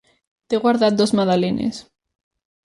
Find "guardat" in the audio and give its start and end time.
0.63-0.97